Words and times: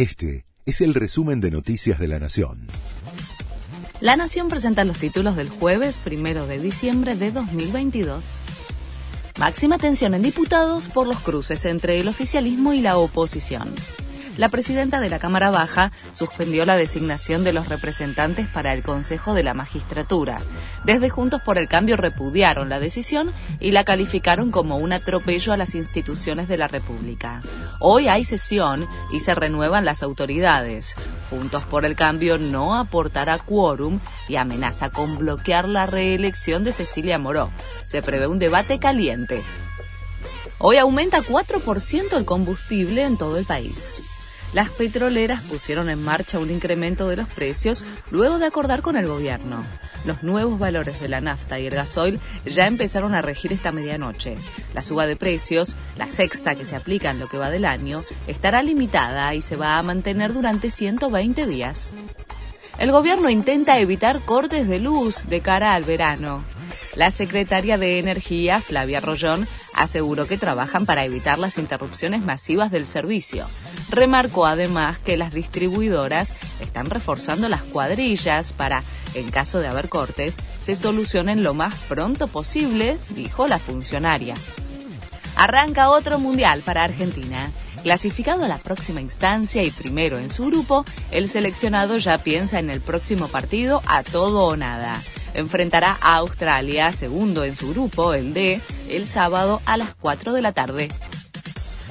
Este 0.00 0.46
es 0.64 0.80
el 0.80 0.94
resumen 0.94 1.42
de 1.42 1.50
Noticias 1.50 1.98
de 1.98 2.08
la 2.08 2.18
Nación. 2.18 2.68
La 4.00 4.16
Nación 4.16 4.48
presenta 4.48 4.82
los 4.84 4.96
títulos 4.96 5.36
del 5.36 5.50
jueves 5.50 5.98
primero 6.02 6.46
de 6.46 6.58
diciembre 6.58 7.16
de 7.16 7.30
2022. 7.30 8.36
Máxima 9.38 9.76
tensión 9.76 10.14
en 10.14 10.22
diputados 10.22 10.88
por 10.88 11.06
los 11.06 11.18
cruces 11.18 11.66
entre 11.66 12.00
el 12.00 12.08
oficialismo 12.08 12.72
y 12.72 12.80
la 12.80 12.96
oposición 12.96 13.68
la 14.40 14.48
presidenta 14.48 15.02
de 15.02 15.10
la 15.10 15.18
Cámara 15.18 15.50
Baja 15.50 15.92
suspendió 16.12 16.64
la 16.64 16.74
designación 16.74 17.44
de 17.44 17.52
los 17.52 17.68
representantes 17.68 18.48
para 18.48 18.72
el 18.72 18.82
Consejo 18.82 19.34
de 19.34 19.42
la 19.42 19.52
Magistratura. 19.52 20.38
Desde 20.82 21.10
Juntos 21.10 21.42
por 21.42 21.58
el 21.58 21.68
Cambio 21.68 21.98
repudiaron 21.98 22.70
la 22.70 22.80
decisión 22.80 23.34
y 23.60 23.72
la 23.72 23.84
calificaron 23.84 24.50
como 24.50 24.78
un 24.78 24.94
atropello 24.94 25.52
a 25.52 25.58
las 25.58 25.74
instituciones 25.74 26.48
de 26.48 26.56
la 26.56 26.68
República. 26.68 27.42
Hoy 27.80 28.08
hay 28.08 28.24
sesión 28.24 28.88
y 29.12 29.20
se 29.20 29.34
renuevan 29.34 29.84
las 29.84 30.02
autoridades. 30.02 30.94
Juntos 31.28 31.64
por 31.64 31.84
el 31.84 31.94
Cambio 31.94 32.38
no 32.38 32.78
aportará 32.78 33.36
quórum 33.36 34.00
y 34.26 34.36
amenaza 34.36 34.88
con 34.88 35.18
bloquear 35.18 35.68
la 35.68 35.84
reelección 35.84 36.64
de 36.64 36.72
Cecilia 36.72 37.18
Moró. 37.18 37.50
Se 37.84 38.00
prevé 38.00 38.26
un 38.26 38.38
debate 38.38 38.78
caliente. 38.78 39.42
Hoy 40.56 40.78
aumenta 40.78 41.20
4% 41.20 42.16
el 42.16 42.24
combustible 42.24 43.02
en 43.02 43.18
todo 43.18 43.36
el 43.36 43.44
país 43.44 44.00
las 44.52 44.70
petroleras 44.70 45.42
pusieron 45.42 45.88
en 45.88 46.02
marcha 46.02 46.38
un 46.38 46.50
incremento 46.50 47.08
de 47.08 47.16
los 47.16 47.28
precios 47.28 47.84
luego 48.10 48.38
de 48.38 48.46
acordar 48.46 48.82
con 48.82 48.96
el 48.96 49.06
gobierno. 49.06 49.64
Los 50.04 50.22
nuevos 50.22 50.58
valores 50.58 51.00
de 51.00 51.08
la 51.08 51.20
nafta 51.20 51.58
y 51.58 51.66
el 51.66 51.74
gasoil 51.74 52.18
ya 52.46 52.66
empezaron 52.66 53.14
a 53.14 53.22
regir 53.22 53.52
esta 53.52 53.70
medianoche. 53.70 54.36
La 54.74 54.82
suba 54.82 55.06
de 55.06 55.16
precios, 55.16 55.76
la 55.96 56.08
sexta 56.08 56.54
que 56.54 56.64
se 56.64 56.74
aplica 56.74 57.10
en 57.10 57.20
lo 57.20 57.28
que 57.28 57.38
va 57.38 57.50
del 57.50 57.64
año, 57.64 58.02
estará 58.26 58.62
limitada 58.62 59.34
y 59.34 59.42
se 59.42 59.56
va 59.56 59.78
a 59.78 59.82
mantener 59.82 60.32
durante 60.32 60.70
120 60.70 61.46
días. 61.46 61.92
El 62.78 62.92
gobierno 62.92 63.28
intenta 63.28 63.78
evitar 63.78 64.20
cortes 64.20 64.66
de 64.66 64.80
luz 64.80 65.28
de 65.28 65.42
cara 65.42 65.74
al 65.74 65.84
verano. 65.84 66.42
La 66.94 67.10
secretaria 67.10 67.76
de 67.76 67.98
Energía, 67.98 68.60
Flavia 68.60 69.00
Rollón, 69.00 69.46
aseguró 69.74 70.26
que 70.26 70.38
trabajan 70.38 70.86
para 70.86 71.04
evitar 71.04 71.38
las 71.38 71.58
interrupciones 71.58 72.22
masivas 72.22 72.70
del 72.70 72.86
servicio. 72.86 73.46
Remarcó 73.90 74.46
además 74.46 74.98
que 74.98 75.16
las 75.16 75.34
distribuidoras 75.34 76.34
están 76.60 76.88
reforzando 76.90 77.48
las 77.48 77.62
cuadrillas 77.62 78.52
para, 78.52 78.84
en 79.14 79.30
caso 79.30 79.58
de 79.58 79.66
haber 79.66 79.88
cortes, 79.88 80.36
se 80.60 80.76
solucionen 80.76 81.42
lo 81.42 81.54
más 81.54 81.74
pronto 81.88 82.28
posible, 82.28 82.98
dijo 83.10 83.48
la 83.48 83.58
funcionaria. 83.58 84.36
Arranca 85.34 85.90
otro 85.90 86.20
mundial 86.20 86.62
para 86.64 86.84
Argentina. 86.84 87.50
Clasificado 87.82 88.44
a 88.44 88.48
la 88.48 88.58
próxima 88.58 89.00
instancia 89.00 89.64
y 89.64 89.70
primero 89.70 90.18
en 90.18 90.30
su 90.30 90.46
grupo, 90.46 90.84
el 91.10 91.28
seleccionado 91.28 91.98
ya 91.98 92.18
piensa 92.18 92.60
en 92.60 92.70
el 92.70 92.80
próximo 92.80 93.26
partido 93.26 93.82
a 93.86 94.04
todo 94.04 94.44
o 94.44 94.56
nada. 94.56 95.00
Enfrentará 95.34 95.96
a 96.00 96.16
Australia, 96.16 96.92
segundo 96.92 97.44
en 97.44 97.56
su 97.56 97.70
grupo, 97.70 98.14
el 98.14 98.34
D, 98.34 98.60
el 98.88 99.06
sábado 99.06 99.62
a 99.64 99.76
las 99.76 99.94
4 99.96 100.32
de 100.32 100.42
la 100.42 100.52
tarde. 100.52 100.90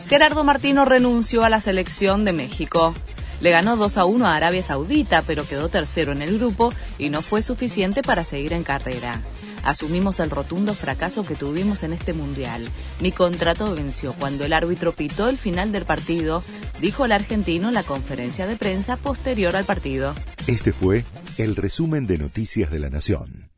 Gerardo 0.10 0.44
Martino 0.44 0.86
renunció 0.86 1.44
a 1.44 1.50
la 1.50 1.62
selección 1.62 2.26
de 2.26 2.34
México. 2.34 2.96
Le 3.42 3.52
ganó 3.52 3.78
2 3.78 3.98
a 3.98 4.06
1 4.06 4.28
a 4.28 4.36
Arabia 4.36 4.64
Saudita, 4.64 5.22
pero 5.22 5.46
quedó 5.46 5.70
tercero 5.70 6.12
en 6.14 6.24
el 6.24 6.40
grupo 6.40 6.74
y 6.98 7.12
no 7.12 7.22
fue 7.22 7.44
suficiente 7.44 8.02
para 8.02 8.24
seguir 8.24 8.54
en 8.54 8.64
carrera. 8.64 9.22
Asumimos 9.64 10.20
el 10.20 10.32
rotundo 10.32 10.74
fracaso 10.74 11.24
que 11.24 11.36
tuvimos 11.36 11.84
en 11.84 11.94
este 11.94 12.14
mundial. 12.14 12.68
Mi 13.02 13.12
contrato 13.12 13.76
venció 13.76 14.14
cuando 14.14 14.46
el 14.46 14.54
árbitro 14.54 14.94
pitó 14.94 15.30
el 15.30 15.38
final 15.38 15.72
del 15.72 15.86
partido, 15.86 16.42
dijo 16.82 17.06
el 17.06 17.12
argentino 17.12 17.68
en 17.68 17.76
la 17.76 17.84
conferencia 17.84 18.48
de 18.48 18.56
prensa 18.56 18.98
posterior 18.98 19.56
al 19.56 19.66
partido. 19.66 20.16
Este 20.48 20.74
fue 20.74 21.06
el 21.38 21.56
resumen 21.56 22.08
de 22.08 22.18
Noticias 22.18 22.72
de 22.72 22.80
la 22.80 22.90
Nación. 22.90 23.49